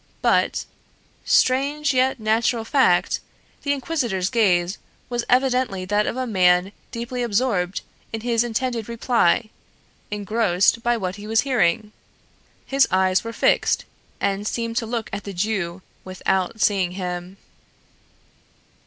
But 0.23 0.65
strange 1.25 1.93
yet 1.93 2.19
natural 2.19 2.65
fact 2.65 3.19
the 3.61 3.71
inquisitor's 3.71 4.31
gaze 4.31 4.79
was 5.11 5.23
evidently 5.29 5.85
that 5.85 6.07
of 6.07 6.17
a 6.17 6.25
man 6.25 6.71
deeply 6.89 7.21
absorbed 7.21 7.81
in 8.11 8.21
his 8.21 8.43
intended 8.43 8.89
reply, 8.89 9.51
engrossed 10.09 10.81
by 10.81 10.97
what 10.97 11.17
he 11.17 11.27
was 11.27 11.41
hearing; 11.41 11.91
his 12.65 12.87
eyes 12.89 13.23
were 13.23 13.31
fixed 13.31 13.85
and 14.19 14.47
seemed 14.47 14.75
to 14.77 14.87
look 14.87 15.07
at 15.13 15.23
the 15.23 15.33
Jew 15.33 15.83
without 16.03 16.59
seeing 16.59 16.93
him. 16.93 17.37